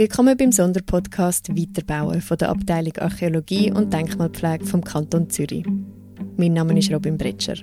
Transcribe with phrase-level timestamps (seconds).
[0.00, 5.66] Willkommen beim Sonderpodcast Weiterbauen von der Abteilung Archäologie und Denkmalpflege vom Kanton Zürich.
[6.38, 7.56] Mein Name ist Robin Bretscher.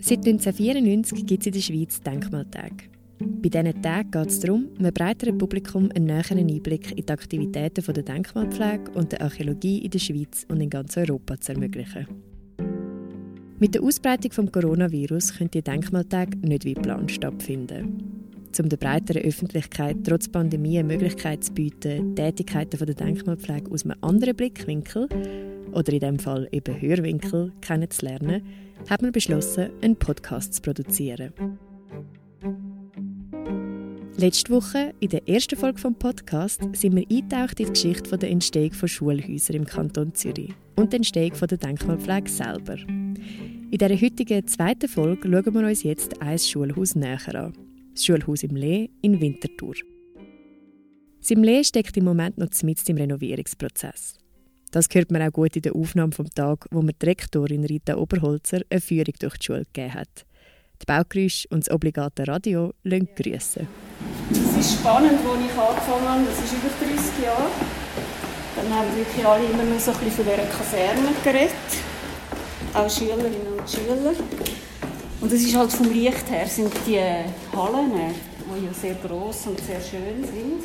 [0.00, 2.88] Seit 1994 gibt es in der Schweiz Denkmaltage.
[3.18, 7.84] Bei diesen Tagen geht es darum, einem breiteren Publikum einen näheren Einblick in die Aktivitäten
[7.92, 12.06] der Denkmalpflege und der Archäologie in der Schweiz und in ganz Europa zu ermöglichen.
[13.58, 18.26] Mit der Ausbreitung des Coronavirus können die Denkmaltage nicht wie geplant stattfinden.
[18.58, 23.96] Um der breiteren Öffentlichkeit trotz Pandemie eine Möglichkeit zu bieten, Tätigkeiten der Denkmalpflege aus einem
[24.02, 25.08] anderen Blickwinkel
[25.72, 28.42] oder in diesem Fall eben Hörwinkel kennenzulernen,
[28.90, 31.32] hat man beschlossen, einen Podcast zu produzieren.
[34.18, 38.30] Letzte Woche, in der ersten Folge des Podcasts, sind wir eingetaucht in die Geschichte der
[38.30, 42.78] Entstehung von Schulhäusern im Kanton Zürich und die Entstehung der Denkmalpflege selber.
[42.78, 47.52] In dieser heutigen zweiten Folge schauen wir uns jetzt ein Schulhaus näher an.
[47.92, 49.74] Das Schulhaus im Lee in Winterthur.
[51.20, 54.14] Das im Lee steckt im Moment noch mitten im Renovierungsprozess.
[54.70, 57.96] Das hört man auch gut in der Aufnahme vom Tag, wo mir die Rektorin Rita
[57.96, 60.24] Oberholzer eine Führung durch die Schule gegeben hat.
[60.80, 63.68] Die Baugeräusche und das obligate Radio lassen grüßen.
[64.30, 67.50] Es ist spannend, als ich angefangen habe, das ist über 30 Jahre.
[68.56, 71.52] Dann haben wirklich alle immer nur so ein bisschen von dieser Kaserne geredet
[72.76, 74.12] auch Schülerinnen und Schüler.
[75.20, 79.60] Und es ist halt vom Licht her, sind die Hallen, die ja sehr groß und
[79.60, 80.62] sehr schön sind.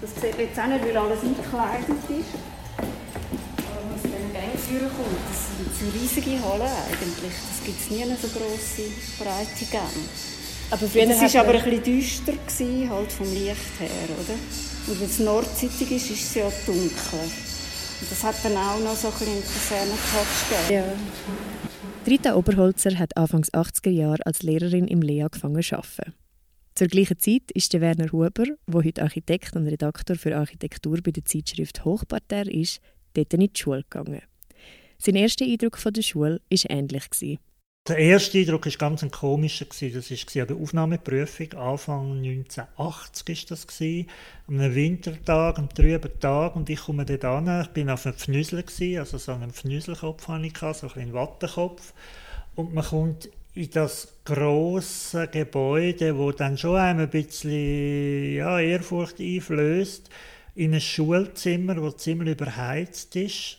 [0.00, 2.36] Das sieht man jetzt auch nicht, weil alles eingekleidet ist.
[2.76, 7.32] Aber aus diesen Gängen kommt, das sind riesige Hallen eigentlich.
[7.32, 10.35] Das gibt es nie so grosse, breite Gänge.
[10.70, 14.34] Aber es war aber ein bisschen düster, gewesen, halt vom Licht her, oder?
[14.88, 17.20] Und wenn es nordseitig ist, ist es ja dunkel.
[18.00, 20.74] Und das hat dann auch noch so ein bisschen Kasernentouch gegeben.
[20.74, 20.84] Ja.
[22.06, 26.14] Rita Oberholzer hat Anfangs 80er Jahre als Lehrerin im Lea angefangen zu arbeiten.
[26.74, 31.10] Zur gleichen Zeit ist der Werner Huber, der heute Architekt und Redaktor für Architektur bei
[31.10, 32.80] der Zeitschrift Hochparterre ist,
[33.14, 34.20] dort in die Schule gegangen.
[34.98, 37.38] Sein erster Eindruck von der Schule war ähnlich.
[37.88, 39.64] Der erste Eindruck war ganz ein komischer.
[39.64, 39.80] Das
[40.10, 43.80] war an Aufnahmeprüfung, Anfang 1980 war das.
[44.48, 46.56] An einem Wintertag, einem trüben Tag.
[46.56, 48.64] Und ich komme dort an, ich war auf einem Pfnüsel,
[48.98, 51.92] also so einem Pfnüselkopf hatte ich, so ein Wattenkopf.
[52.56, 60.10] Und man kommt in das grosse Gebäude, wo dann schon ein bisschen ja, Ehrfurcht einflößt,
[60.56, 63.58] in ein Schulzimmer, das ziemlich überheizt ist,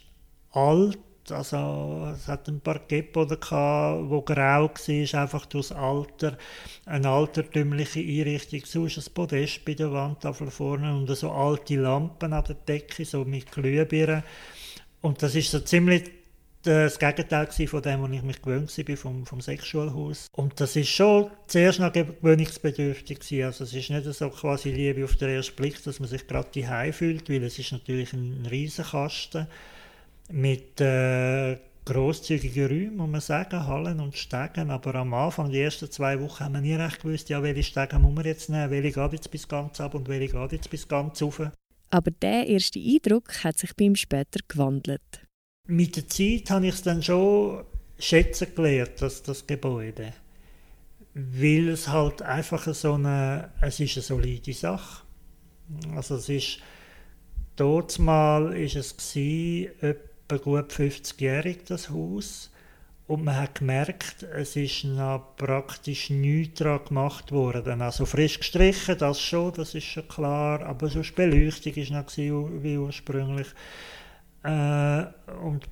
[0.52, 1.00] alt,
[1.32, 6.38] also es hat ein paar Parkettboden gehabt, wo grau war, einfach durchs Alter.
[6.86, 8.62] Eine altertümliche Einrichtung.
[8.66, 13.06] So ist ein Podest bei der Wandtafel vorne und so alte Lampen an der Decke,
[13.06, 14.24] so mit Glühbirnen.
[15.02, 16.12] Und das ist so ziemlich
[16.64, 20.28] das Gegenteil von dem, was ich mich gewöhnt war vom, vom Sechsschulhaus.
[20.34, 25.16] Und das ist schon zuerst noch gewöhnungsbedürftig Also es ist nicht so quasi Liebe auf
[25.16, 29.44] den ersten Blick, dass man sich gerade die fühlt, weil es ist natürlich ein, Riesenkasten
[29.44, 29.77] ist
[30.30, 34.70] mit äh, grosszügigen Räumen, muss man sagen, Hallen und Stegen.
[34.70, 38.02] Aber am Anfang, die ersten zwei Wochen, haben wir nie recht gewusst, ja, welche Stegen
[38.02, 40.88] muss man jetzt nehmen, welche geht jetzt bis ganz ab und welche geht jetzt bis
[40.88, 41.42] ganz rauf.
[41.90, 45.02] Aber der erste Eindruck hat sich bei ihm später gewandelt.
[45.68, 47.64] Mit der Zeit habe ich es dann schon
[47.98, 50.14] schätzen gelernt, das, das Gebäude.
[51.14, 55.04] Weil es halt einfach so eine, es ist eine solide Sache.
[55.96, 56.60] Also es ist,
[57.56, 59.96] dort mal ist es gewesen,
[60.28, 62.52] etwa gut 50-jährig, das Haus.
[63.08, 67.82] Und man hat gemerkt, es ist noch praktisch nichts daran gemacht worden.
[67.82, 72.78] Also frisch gestrichen, das schon, das ist schon klar, aber so Beleuchtung war noch wie
[72.78, 73.48] ursprünglich.
[74.44, 75.06] Äh,
[75.42, 75.70] und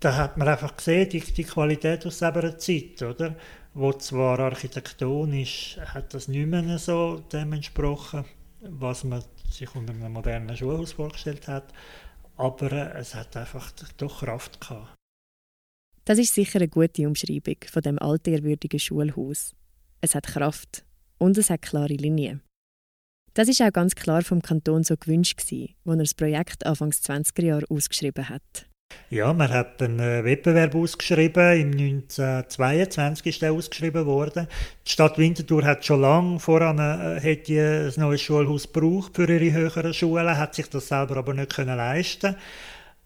[0.00, 3.36] da hat man einfach gesehen, die, die Qualität aus dieser Zeit, oder?
[3.72, 8.24] Wo zwar architektonisch hat das nicht mehr so dem entsprochen,
[8.62, 11.72] was man sich unter einem modernen Schulhaus vorgestellt hat,
[12.40, 14.94] aber äh, es hat einfach doch Kraft gehabt.
[16.06, 19.54] Das ist sicher eine gute Umschreibung von dem altehrwürdigen Schulhaus.
[20.00, 20.84] Es hat Kraft
[21.18, 22.42] und es hat klare Linien.
[23.34, 27.02] Das ist auch ganz klar vom Kanton so gewünscht gewesen, als er das Projekt Anfangs
[27.02, 28.66] 20er Jahre ausgeschrieben hat.
[29.10, 31.60] Ja, man hat einen äh, Wettbewerb ausgeschrieben.
[31.60, 34.46] Im 1922 ist der ausgeschrieben worden.
[34.86, 39.92] Die Stadt Winterthur hat schon lange voran äh, ein neues Schulhaus gebraucht für ihre höheren
[39.92, 42.36] Schulen, hat sich das selber aber nicht können leisten.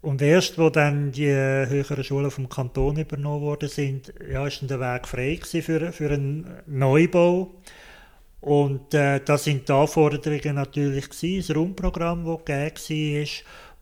[0.01, 4.61] Und erst, wo dann die äh, höheren Schulen vom Kanton übernommen worden sind, ja, ist
[4.61, 7.55] dann der Weg frei für, für einen Neubau.
[8.41, 13.27] Und äh, das sind die Anforderungen natürlich gewesen, das Raumprogramm, das gegeben war.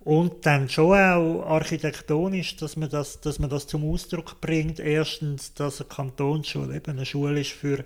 [0.04, 4.80] Und dann schon auch architektonisch, dass man das, dass man das zum Ausdruck bringt.
[4.80, 7.86] Erstens, dass eine Kantonsschule eben eine Schule ist für,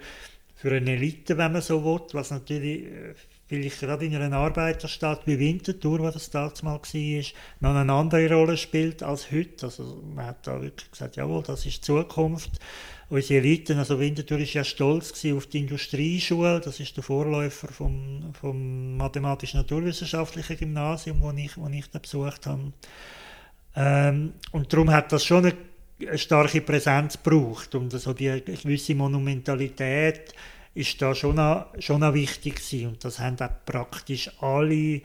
[0.55, 3.13] für eine Elite, wenn man so will, was natürlich äh,
[3.47, 7.23] vielleicht gerade in einer Arbeiterstadt wie Winterthur, wo das damals war,
[7.61, 9.65] noch eine andere Rolle spielt als heute.
[9.67, 12.51] Also man hat da wirklich gesagt, jawohl, das ist die Zukunft.
[13.09, 18.33] Unsere Eliten, also Winterthur ist ja stolz auf die Industrieschule, das ist der Vorläufer vom,
[18.33, 22.73] vom mathematisch-naturwissenschaftlichen Gymnasium, wo ich, wo ich da besucht habe.
[23.77, 25.53] Ähm, und darum hat das schon eine,
[26.01, 30.33] eine starke Präsenz gebraucht und also die gewisse Monumentalität
[30.77, 32.87] ist da schon auch, schon auch wichtig gewesen.
[32.87, 35.01] und das haben auch praktisch alle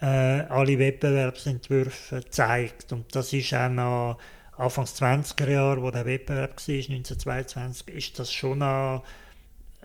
[0.00, 0.06] äh,
[0.48, 4.18] alle Wettbewerbsentwürfe gezeigt und das ist auch noch
[4.58, 9.02] Anfangs 20er Jahre, wo der Wettbewerb war, 1922, ist das schon eine,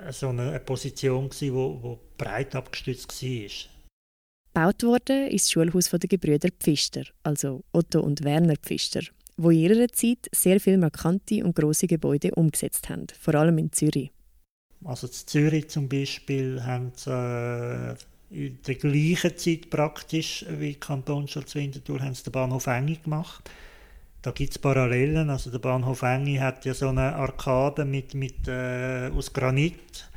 [0.10, 3.50] so eine Position gewesen, wo, wo breit abgestützt war.
[4.56, 9.02] Gebaut wurde ist das Schulhaus der Gebrüder Pfister, also Otto und Werner Pfister,
[9.38, 13.72] wo in ihrer Zeit sehr viele markante und große Gebäude umgesetzt haben, vor allem in
[13.72, 14.12] Zürich.
[14.86, 17.96] Also in Zürich zum Beispiel haben sie äh,
[18.32, 23.50] in der gleichen Zeit praktisch wie Kantonsschutz Winterthur haben sie den Bahnhof Enge gemacht
[24.24, 25.30] da gibt es Parallelen.
[25.30, 30.10] Also der Bahnhof Engi hat ja so eine Arkade mit, mit, äh, aus Granit.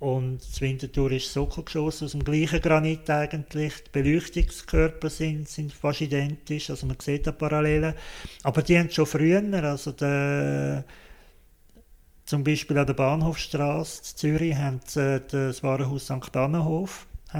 [0.00, 3.74] Und das Winterthur ist Sockelgeschoss aus dem gleichen Granit eigentlich.
[3.84, 7.94] Die Beleuchtungskörper sind, sind fast identisch, also man sieht da Parallelen.
[8.42, 10.84] Aber die haben schon früher, also der,
[12.28, 16.30] zum Beispiel an der Bahnhofstraße in Zürich, haben sie äh, das Warenhaus St.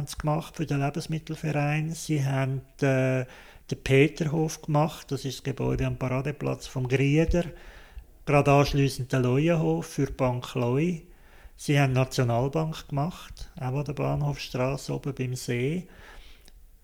[0.07, 1.93] Sie gemacht für den Lebensmittelverein.
[1.93, 3.27] Sie haben äh,
[3.71, 5.13] den Peterhof gemacht.
[5.13, 7.45] Das ist das Gebäude am Paradeplatz vom Grieder.
[8.25, 11.01] Gerade anschliessend den Leuenhof für die Bank Leu.
[11.55, 15.87] Sie haben Nationalbank gemacht, auch an der Bahnhofstraße oben beim See.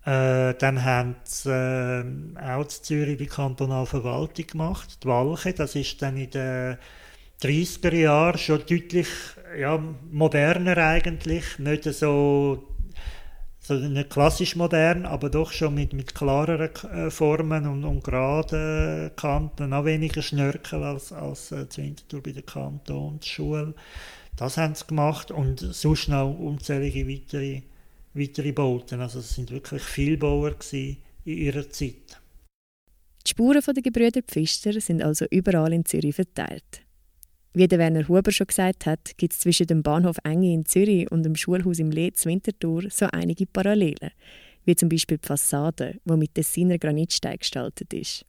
[0.05, 5.53] Äh, dann haben sie äh, auch in Zürich die kantonale Verwaltung gemacht, die Walche.
[5.53, 6.77] Das ist dann in den
[7.41, 9.07] 30er Jahren schon deutlich
[9.59, 12.75] ja, moderner eigentlich, nicht so
[13.67, 19.11] also nicht klassisch modern, aber doch schon mit, mit klareren äh, Formen und, und geraden
[19.15, 21.65] Kanten, noch weniger Schnörkel als, als äh,
[22.23, 23.73] bei der Kantonsschule.
[24.35, 27.61] Das haben sie gemacht und sonst noch unzählige weitere,
[28.13, 29.01] weitere Bauten.
[29.01, 32.21] Also es sind wirklich viele Bauer in ihrer Zeit.
[33.25, 36.84] Die Spuren der Gebrüder Pfister sind also überall in Zürich verteilt.
[37.57, 41.09] Wie der Werner Huber schon gesagt hat, gibt es zwischen dem Bahnhof Enge in Zürich
[41.09, 44.11] und dem Schulhaus im Leetz Winterthur so einige Parallelen,
[44.65, 48.25] wie zum Beispiel die Fassade, die mit Tessiner Granitstein gestaltet ist.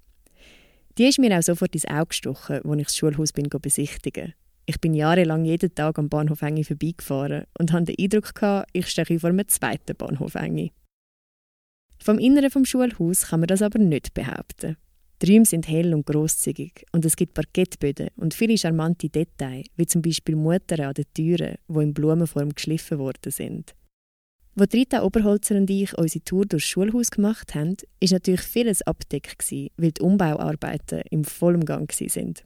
[0.96, 4.34] Die ist mir auch sofort ins Auge gestochen, als ich das Schulhaus bin besichtigen
[4.64, 8.86] Ich bin jahrelang jeden Tag am Bahnhof Enge vorbeigefahren und hatte den Eindruck, gehabt, ich
[8.86, 10.70] stehe vor einem zweiten Bahnhof Enge.
[11.98, 14.76] Vom Inneren vom Schulhaus kann man das aber nicht behaupten.
[15.22, 19.86] Die Räume sind hell und grosszügig und es gibt Parkettböden und viele charmante Details, wie
[19.86, 23.74] zum Beispiel Mutter an den Türen, die in Blumenform geschliffen worden sind.
[24.58, 29.50] Als Rita Oberholzer und ich unsere Tour durchs Schulhaus gemacht haben, war natürlich vieles abdeckt,
[29.50, 32.44] weil die Umbauarbeiten im vollen Gang sind.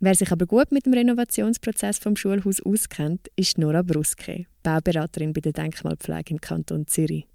[0.00, 5.40] Wer sich aber gut mit dem Renovationsprozess vom Schulhaus auskennt, ist Nora Bruske, Bauberaterin bei
[5.40, 7.26] der Denkmalpflege im Kanton Zürich.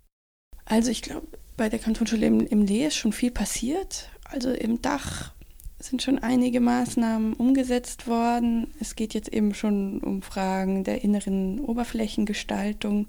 [0.65, 1.27] Also ich glaube,
[1.57, 4.09] bei der Kantonsschule im, im Lee ist schon viel passiert.
[4.31, 5.31] Also im Dach
[5.79, 8.67] sind schon einige Maßnahmen umgesetzt worden.
[8.79, 13.07] Es geht jetzt eben schon um Fragen der inneren Oberflächengestaltung.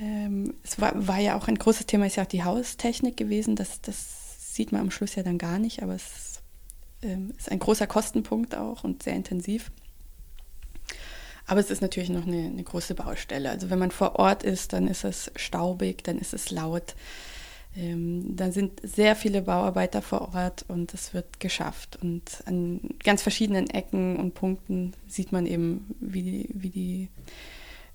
[0.00, 3.54] Ähm, es war, war, ja auch ein großes Thema, ist ja auch die Haustechnik gewesen.
[3.54, 6.40] Das, das sieht man am Schluss ja dann gar nicht, aber es
[7.02, 9.70] ähm, ist ein großer Kostenpunkt auch und sehr intensiv.
[11.46, 13.50] Aber es ist natürlich noch eine, eine große Baustelle.
[13.50, 16.94] Also wenn man vor Ort ist, dann ist es staubig, dann ist es laut.
[17.76, 21.98] Ähm, da sind sehr viele Bauarbeiter vor Ort und es wird geschafft.
[22.02, 27.08] Und an ganz verschiedenen Ecken und Punkten sieht man eben, wie die, wie die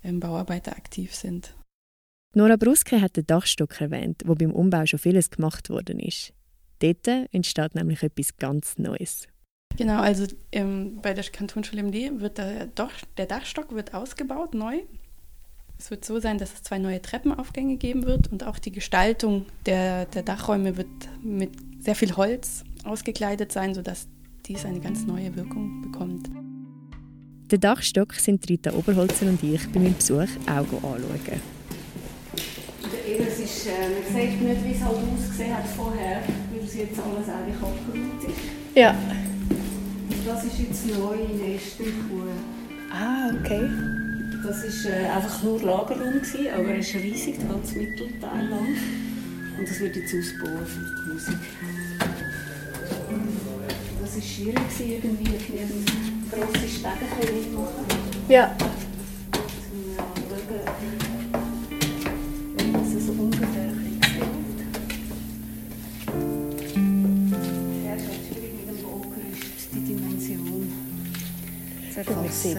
[0.02, 1.54] ähm, Bauarbeiter aktiv sind.
[2.34, 6.32] Nora Bruske hat den Dachstock erwähnt, wo beim Umbau schon vieles gemacht worden ist.
[6.80, 9.26] Dort entsteht nämlich etwas ganz Neues.
[9.76, 14.54] Genau, also ähm, bei der Kantonsschule im Lee wird der, Dach, der Dachstock wird ausgebaut,
[14.54, 14.80] neu.
[15.80, 19.46] Es wird so sein, dass es zwei neue Treppenaufgänge geben wird und auch die Gestaltung
[19.64, 20.88] der, der Dachräume wird
[21.22, 24.08] mit sehr viel Holz ausgekleidet sein, sodass
[24.46, 26.28] dies eine ganz neue Wirkung bekommt.
[27.52, 31.40] Den Dachstock sind Rita Oberholzer und ich bei meinem Besuch auch anschauen.
[33.06, 33.70] Es ist, äh,
[34.12, 38.28] man sieht nicht, wie es halt ausgesehen hat vorher, weil es jetzt alles eigentlich abgerundet
[38.28, 38.38] ist.
[38.74, 38.96] Ja.
[40.26, 42.24] Das ist jetzt neu in Estenkuh.
[42.92, 43.97] Ah, okay.
[44.48, 48.68] Das war äh, einfach nur Lagerraum, gewesen, aber er ist riesig, das ganze Mittelteil lang.
[49.58, 51.36] Und das wird jetzt ausbauen für die Musik.
[54.00, 57.84] Das war schwierig, irgendwie genügend grosse Stege machen.
[58.30, 58.56] Ja.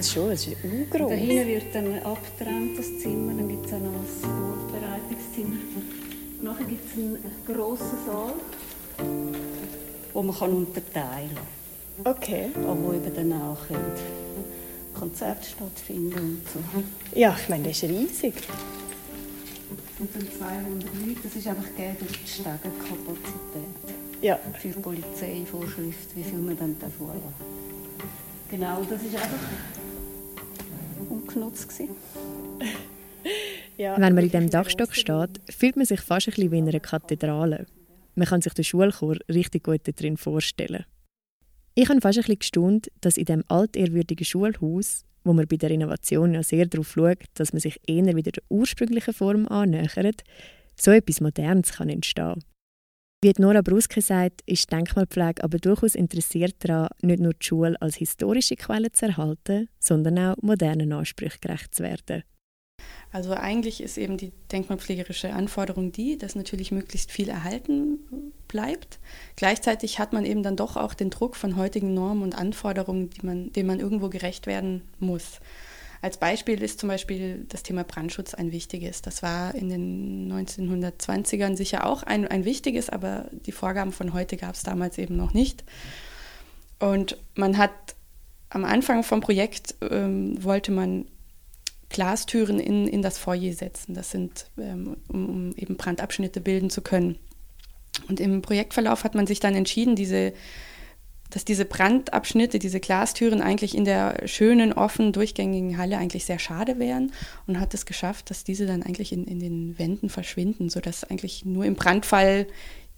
[0.09, 1.09] Es schon, es ist ungroß.
[1.09, 5.55] Da hinten wird dann abgetrennt, das Zimmer, dann gibt es auch noch ein Vorbereitungszimmer.
[6.41, 8.33] Nachher gibt es einen grossen Saal,
[10.13, 12.13] wo man kann unterteilen kann.
[12.15, 12.49] Okay.
[12.55, 13.57] Wo eben dann auch
[14.93, 17.19] Konzerte stattfinden und so.
[17.19, 18.33] Ja, ich meine, das ist riesig.
[19.99, 24.21] Und dann 200 Leute, das ist einfach gegeben durch die Stegenkapazität.
[24.21, 24.39] Ja.
[24.59, 26.91] Für Polizeivorschriften, wie viel man dann darf
[28.49, 29.78] Genau, das war einfach
[31.35, 31.71] ungenutzt.
[33.77, 33.99] ja.
[33.99, 36.79] Wenn man in diesem Dachstock steht, fühlt man sich fast ein bisschen wie in einer
[36.79, 37.67] Kathedrale.
[38.15, 40.85] Man kann sich den Schulchor richtig gut darin vorstellen.
[41.75, 45.71] Ich habe fast ein bisschen gestaunt, dass in diesem altehrwürdigen Schulhaus, wo man bei der
[45.71, 50.23] Innovation ja sehr darauf schaut, dass man sich eher wieder der ursprünglichen Form annähert,
[50.75, 52.43] so etwas Modernes kann entstehen
[53.21, 57.97] wie Nora Bruske sagt, ist Denkmalpflege aber durchaus interessiert daran, nicht nur die Schule als
[57.97, 62.23] historische Quelle zu erhalten, sondern auch modernen Ansprüchen gerecht zu werden.
[63.11, 67.99] Also eigentlich ist eben die denkmalpflegerische Anforderung die, dass natürlich möglichst viel erhalten
[68.47, 68.99] bleibt.
[69.35, 73.51] Gleichzeitig hat man eben dann doch auch den Druck von heutigen Normen und Anforderungen, man,
[73.51, 75.41] denen man irgendwo gerecht werden muss.
[76.01, 79.01] Als Beispiel ist zum Beispiel das Thema Brandschutz ein wichtiges.
[79.01, 84.37] Das war in den 1920ern sicher auch ein, ein wichtiges, aber die Vorgaben von heute
[84.37, 85.63] gab es damals eben noch nicht.
[86.79, 87.71] Und man hat
[88.49, 91.05] am Anfang vom Projekt ähm, wollte man
[91.89, 93.93] Glastüren in, in das Foyer setzen.
[93.93, 97.17] Das sind, ähm, um, um eben Brandabschnitte bilden zu können.
[98.07, 100.33] Und im Projektverlauf hat man sich dann entschieden, diese
[101.29, 106.79] dass diese Brandabschnitte, diese Glastüren eigentlich in der schönen, offen, durchgängigen Halle eigentlich sehr schade
[106.79, 107.11] wären
[107.45, 111.45] und hat es geschafft, dass diese dann eigentlich in, in den Wänden verschwinden, sodass eigentlich
[111.45, 112.47] nur im Brandfall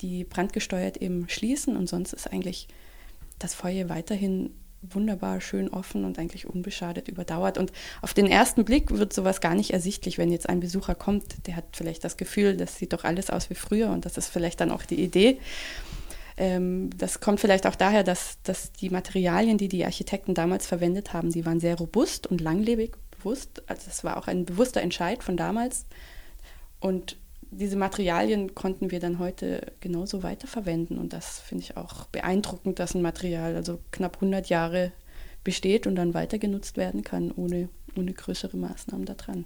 [0.01, 2.67] die brandgesteuert eben schließen und sonst ist eigentlich
[3.39, 7.57] das Feuer weiterhin wunderbar schön offen und eigentlich unbeschadet überdauert.
[7.57, 7.71] Und
[8.01, 11.55] auf den ersten Blick wird sowas gar nicht ersichtlich, wenn jetzt ein Besucher kommt, der
[11.55, 14.59] hat vielleicht das Gefühl, das sieht doch alles aus wie früher und das ist vielleicht
[14.59, 15.39] dann auch die Idee.
[16.41, 21.13] Ähm, das kommt vielleicht auch daher, dass, dass die Materialien, die die Architekten damals verwendet
[21.13, 23.61] haben, die waren sehr robust und langlebig bewusst.
[23.69, 25.85] Also das war auch ein bewusster Entscheid von damals.
[26.79, 27.15] Und
[27.51, 30.97] diese Materialien konnten wir dann heute genauso weiterverwenden.
[30.97, 34.93] Und das finde ich auch beeindruckend, dass ein Material also knapp 100 Jahre
[35.43, 39.45] besteht und dann weiter genutzt werden kann, ohne, ohne größere Maßnahmen daran.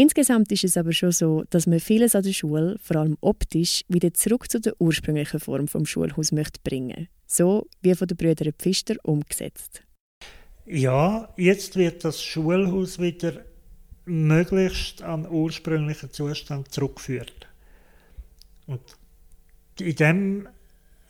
[0.00, 3.82] Insgesamt ist es aber schon so, dass man vieles an der Schule, vor allem optisch,
[3.86, 7.08] wieder zurück zu der ursprünglichen Form vom Schulhaus möchte bringen.
[7.26, 9.82] So wie von den Brüdern Pfister umgesetzt.
[10.64, 13.44] Ja, jetzt wird das Schulhaus wieder
[14.06, 17.46] möglichst an den ursprünglichen Zustand zurückgeführt.
[18.66, 18.80] Und
[19.78, 20.48] in dem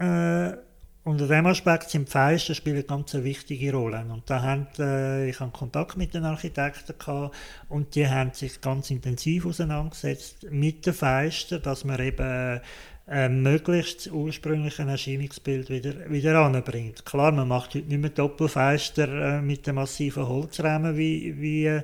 [0.00, 0.54] äh,
[1.04, 4.04] unter diesem Aspekt sind die Fenster spielen ganz eine wichtige Rolle.
[4.12, 7.34] Und da haben, äh, ich hatte Kontakt mit den Architekten gehabt,
[7.68, 12.60] und die haben sich ganz intensiv auseinandergesetzt mit den Fenstern, dass man eben
[13.10, 17.04] äh, möglichst das ursprüngliche Erscheinungsbild wieder, wieder anbringt.
[17.04, 21.82] Klar, man macht heute nicht mehr Doppelfenster äh, mit den massiven Holzrahmen wie, wie, äh,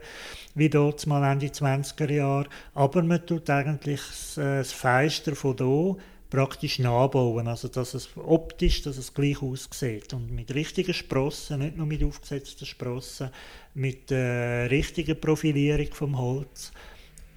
[0.54, 5.56] wie dort mal Ende 20er Jahre, aber man tut eigentlich das, äh, das Fenster von
[5.56, 5.96] hier
[6.37, 11.78] praktisch nachbauen, also dass es optisch dass es gleich aussieht und mit richtigen Sprossen, nicht
[11.78, 13.31] nur mit aufgesetzten Sprossen,
[13.73, 16.73] mit der äh, richtigen Profilierung vom Holz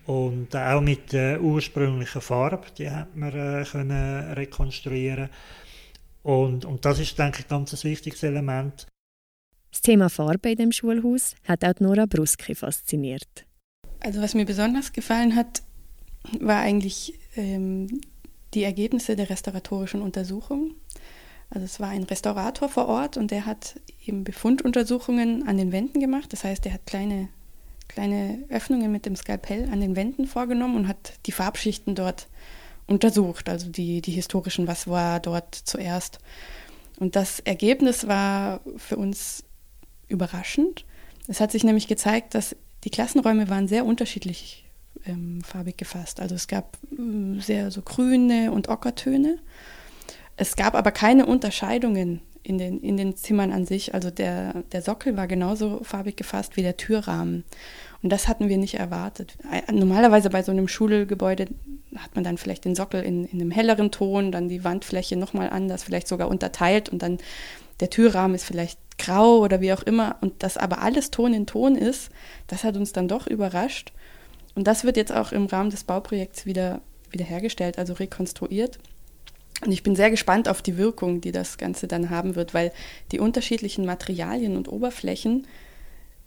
[0.06, 5.29] und auch mit der ursprünglichen Farbe, die hat man äh, können rekonstruieren
[6.22, 8.86] und, und das ist, denke ich, ganz ein wichtiges Element.
[9.72, 13.46] Das Thema Farbe in dem Schulhaus hat auch Nora Bruski fasziniert.
[14.01, 15.62] Also was mir besonders gefallen hat,
[16.41, 18.01] war eigentlich ähm,
[18.53, 20.75] die Ergebnisse der restauratorischen Untersuchung.
[21.50, 26.00] Also es war ein Restaurator vor Ort und der hat eben Befunduntersuchungen an den Wänden
[26.00, 26.32] gemacht.
[26.32, 27.29] Das heißt, er hat kleine,
[27.88, 32.27] kleine Öffnungen mit dem Skalpell an den Wänden vorgenommen und hat die Farbschichten dort
[32.86, 36.20] untersucht, also die, die historischen, was war dort zuerst.
[37.00, 39.44] Und das Ergebnis war für uns
[40.08, 40.86] überraschend.
[41.27, 44.69] Es hat sich nämlich gezeigt, dass die Klassenräume waren sehr unterschiedlich
[45.06, 46.20] ähm, farbig gefasst.
[46.20, 49.38] Also es gab äh, sehr so grüne und Ockertöne.
[50.38, 53.94] Es gab aber keine Unterscheidungen in den, in den Zimmern an sich.
[53.94, 57.44] Also der, der Sockel war genauso farbig gefasst wie der Türrahmen.
[58.01, 59.38] Und das hatten wir nicht erwartet.
[59.72, 61.48] Normalerweise bei so einem Schulgebäude
[61.96, 65.50] hat man dann vielleicht den Sockel in, in einem helleren Ton, dann die Wandfläche nochmal
[65.50, 67.18] anders, vielleicht sogar unterteilt und dann
[67.79, 71.46] der Türrahmen ist vielleicht grau oder wie auch immer und das aber alles Ton in
[71.46, 72.10] Ton ist,
[72.48, 73.91] das hat uns dann doch überrascht.
[74.56, 78.79] Und das wird jetzt auch im Rahmen des Bauprojekts wieder, wieder hergestellt, also rekonstruiert.
[79.65, 82.72] Und ich bin sehr gespannt auf die Wirkung, die das Ganze dann haben wird, weil
[83.12, 85.48] die unterschiedlichen Materialien und Oberflächen,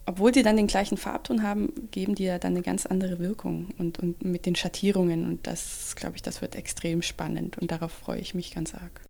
[0.05, 3.69] obwohl sie dann den gleichen Farbton haben, geben die ja dann eine ganz andere Wirkung
[3.79, 5.25] und, und mit den Schattierungen.
[5.25, 9.02] Und das, glaube ich, das wird extrem spannend und darauf freue ich mich ganz arg.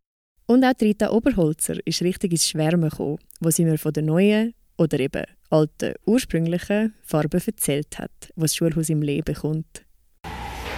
[0.47, 4.55] Und auch Rita Oberholzer ist richtig ins Schwärmen gekommen, wo sie mir von der neuen
[4.77, 9.85] oder eben alten, ursprünglichen Farbe erzählt hat, was das Schulhaus im Leben kommt.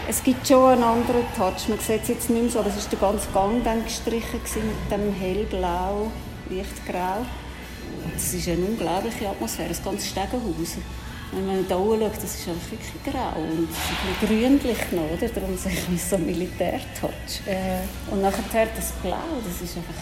[0.07, 1.69] Es gibt schon einen anderen Touch.
[1.69, 4.41] Man sieht es jetzt nicht mehr so, aber es war der ganze Gang dann gestrichen
[4.55, 6.11] mit dem hellblau,
[6.51, 7.25] lichtgrau.
[8.15, 10.77] Es ist eine unglaubliche Atmosphäre, das ganze Stegenhaus.
[11.33, 15.29] Wenn man da schaut, das ist einfach wirklich grau und ein bisschen grünlich noch, oder?
[15.29, 17.47] Darum sage ich so Militärtouch.
[17.47, 19.95] Äh, und nachher das Blau, das ist einfach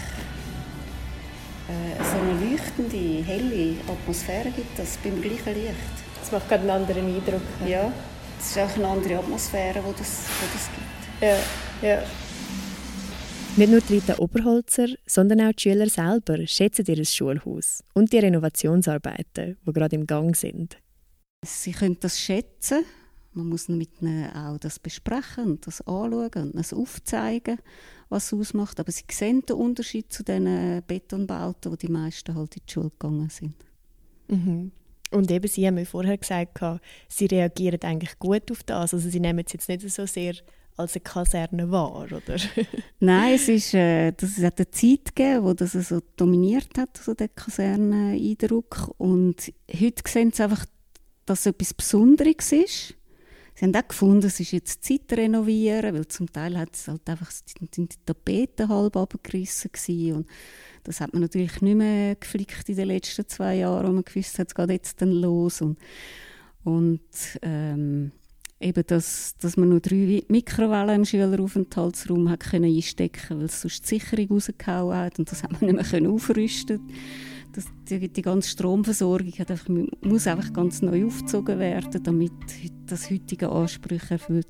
[1.67, 5.95] so eine leuchtende, helle Atmosphäre gibt das beim gleichen Licht.
[6.19, 7.41] Das macht gerade einen anderen Eindruck.
[7.67, 7.91] Ja.
[8.39, 11.21] Es ist auch eine andere Atmosphäre, die das, wo das gibt.
[11.21, 12.03] Ja, ja.
[13.55, 19.57] Nicht nur Rita Oberholzer, sondern auch die Schüler selber schätzen ihr Schulhaus und die Renovationsarbeiten,
[19.65, 20.77] die gerade im Gang sind.
[21.45, 22.83] Sie können das schätzen.
[23.33, 27.59] Man muss mit ihnen auch das besprechen das anschauen und es aufzeigen,
[28.13, 28.79] was es ausmacht.
[28.79, 32.91] Aber sie sehen den Unterschied zu den Betonbauten, wo die meisten halt in die Schule
[32.91, 33.55] gegangen sind.
[34.27, 34.71] Mhm.
[35.11, 36.59] Und eben, Sie haben mir vorher gesagt,
[37.07, 38.93] Sie reagieren eigentlich gut auf das.
[38.93, 40.33] Also Sie nehmen es jetzt nicht so sehr
[40.75, 42.37] als eine Kaserne wahr, oder?
[42.99, 47.13] Nein, es ist, äh, das hat eine Zeit gegeben, wo das so dominiert hat, so
[47.13, 48.91] der Kaserneneindruck.
[48.97, 50.65] Und heute sehen sie einfach,
[51.25, 52.95] dass es etwas Besonderes ist.
[53.63, 57.09] Sie haben auch gefunden, es ist jetzt Zeit renovieren, weil zum Teil hat es halt
[57.09, 59.71] einfach, die Tapeten halb abgerissen
[60.15, 60.27] und
[60.83, 64.37] das hat man natürlich nicht mehr geflickt in den letzten zwei Jahren, wo man gewusst
[64.37, 65.61] hat, es geht jetzt dann los.
[65.61, 65.77] Und,
[66.65, 66.99] und
[67.41, 68.11] ähm,
[68.59, 73.83] eben, dass, dass man nur drei Mikrowellen im Schüleraufenthaltsraum hat können einstecken weil es sonst
[73.83, 76.81] die Sicherung rausgehauen hat und das hat man nicht mehr aufrüsten
[77.53, 79.67] das, die, die, ganze Stromversorgung einfach,
[80.01, 82.31] muss einfach ganz neu aufgezogen werden, damit
[82.87, 84.47] das heutige Ansprüche erfüllt.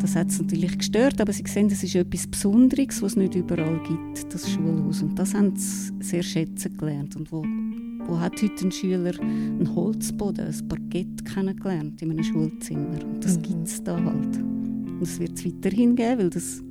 [0.00, 3.34] Das hat es natürlich gestört, aber Sie sehen, das ist etwas Besonderes, was es nicht
[3.34, 5.02] überall gibt, das Schulhaus.
[5.02, 7.16] Und das haben sie sehr schätzen gelernt.
[7.16, 7.44] Und wo,
[8.06, 13.04] wo hat heute ein Schüler einen Holzboden, ein Parkett kennengelernt in einem Schulzimmer?
[13.04, 13.42] Und das mhm.
[13.42, 14.36] gibt es da halt.
[14.36, 16.62] Und es wird es weiterhin geben, weil das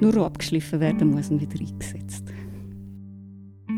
[0.00, 2.05] nur abgeschliffen werden muss und wieder eingesetzt.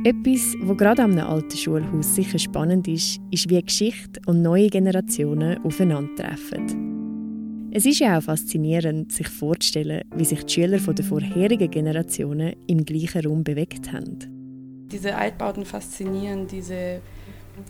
[0.09, 5.63] Etwas, was gerade am alten Schulhaus sicher spannend ist, ist, wie Geschichte und neue Generationen
[5.63, 7.69] aufeinandertreffen.
[7.73, 12.87] Es ist ja auch faszinierend, sich vorzustellen, wie sich die Schüler der vorherigen Generationen im
[12.87, 14.87] gleichen Raum bewegt haben.
[14.91, 17.03] Diese Altbauten faszinieren, diese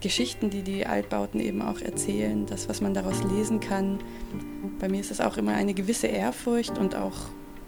[0.01, 3.99] Geschichten, die die Altbauten eben auch erzählen, das, was man daraus lesen kann.
[4.79, 7.17] Bei mir ist es auch immer eine gewisse Ehrfurcht und auch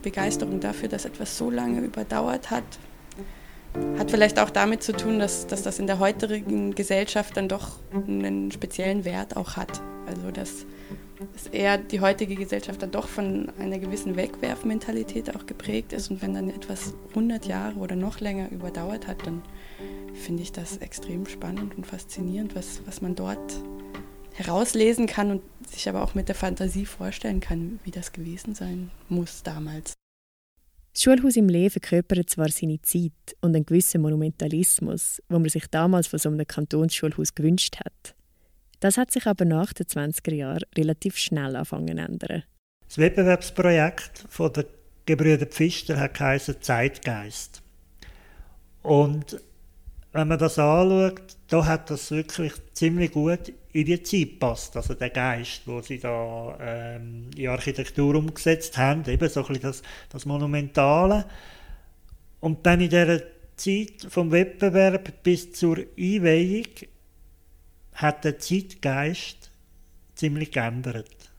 [0.02, 2.78] Begeisterung dafür, dass etwas so lange überdauert hat,
[3.98, 7.78] hat vielleicht auch damit zu tun, dass, dass das in der heutigen Gesellschaft dann doch
[7.92, 9.80] einen speziellen Wert auch hat.
[10.06, 10.66] Also dass,
[11.32, 16.10] dass eher die heutige Gesellschaft dann doch von einer gewissen Wegwerfmentalität auch geprägt ist.
[16.10, 19.42] Und wenn dann etwas 100 Jahre oder noch länger überdauert hat, dann
[20.14, 23.60] finde ich das extrem spannend und faszinierend, was, was man dort
[24.32, 28.90] herauslesen kann und sich aber auch mit der Fantasie vorstellen kann, wie das gewesen sein
[29.08, 29.94] muss damals.
[30.92, 35.66] Das Schulhaus im Leben verkörpert zwar seine Zeit und einen gewissen Monumentalismus, wo man sich
[35.68, 38.14] damals von so einem Kantonsschulhaus gewünscht hat.
[38.80, 42.42] Das hat sich aber nach den 20er Jahren relativ schnell angefangen zu ändern.
[42.88, 44.26] Das Wettbewerbsprojekt
[44.56, 44.66] der
[45.06, 46.14] Gebrüder Pfister hat
[46.60, 47.62] Zeitgeist.
[48.82, 49.40] Und
[50.12, 54.76] wenn man das anschaut, da hat das wirklich ziemlich gut in die Zeit passt.
[54.76, 59.62] Also der Geist, wo sie da ähm, in Architektur umgesetzt haben, eben so ein bisschen
[59.62, 61.26] das, das Monumentale.
[62.40, 63.20] Und dann in dieser
[63.56, 66.66] Zeit vom Wettbewerb bis zur Einweihung
[67.94, 69.50] hat der Zeitgeist
[70.14, 71.30] ziemlich geändert.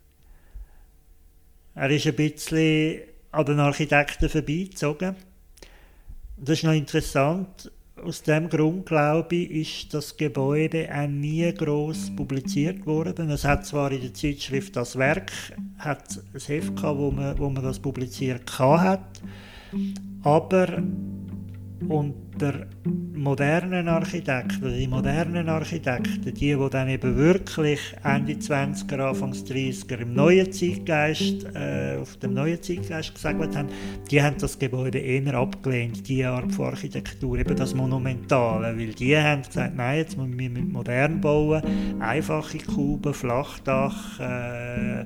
[1.75, 5.15] Er ist ein bisschen an den Architekten vorbeigezogen.
[6.37, 7.71] Das ist noch interessant
[8.03, 13.29] aus dem Grund, glaube ich, ist das Gebäude auch nie groß publiziert worden.
[13.29, 15.31] Es hat zwar in der Zeitschrift das Werk,
[15.77, 19.21] hat ein Heft gehabt, wo man, wo man das publiziert hat,
[20.23, 20.83] aber
[21.87, 22.67] und der
[23.13, 30.13] modernen Architekten, die modernen Architekten, die, die dann eben wirklich Ende 20er, Anfang 30er im
[30.13, 33.69] neuen Zeitgeist, äh, auf dem neuen Zeitgeist gesagt haben,
[34.09, 39.15] die haben das Gebäude eher abgelehnt, die Art von Architektur, eben das Monumentale, weil die
[39.17, 41.61] haben gesagt, nein, jetzt müssen wir mit modern bauen,
[41.99, 45.05] einfache Kuben, Flachdach, äh,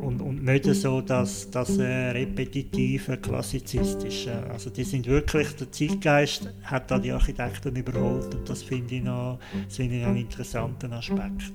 [0.00, 4.32] und, und nicht so das, das äh, repetitive, klassizistische.
[4.50, 9.02] Also die sind wirklich, der Zeitgeist hat da die Architekten überholt und das finde ich,
[9.02, 11.52] noch, das finde ich einen interessanten Aspekt.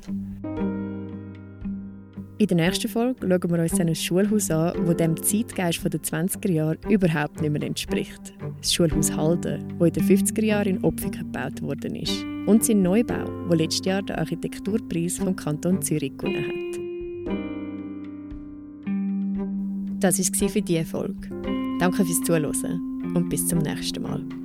[2.37, 6.51] In der nächsten Folge schauen wir uns ein Schulhaus an, das dem Zeitgeist der 20er
[6.51, 8.33] Jahre überhaupt nicht mehr entspricht.
[8.59, 12.23] Das Schulhaus Halden, das in den 50er Jahren in Opfiken gebaut worden ist.
[12.45, 16.84] Und sein Neubau, der letztes Jahr den Architekturpreis vom Kanton Zürich gewonnen hat.
[19.99, 21.29] Das war für diese Folge.
[21.79, 22.45] Danke fürs Zuhören
[23.15, 24.44] und bis zum nächsten Mal.